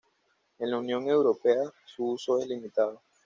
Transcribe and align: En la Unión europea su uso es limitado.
En 0.57 0.71
la 0.71 0.79
Unión 0.79 1.07
europea 1.07 1.61
su 1.85 2.03
uso 2.13 2.39
es 2.39 2.47
limitado. 2.47 3.03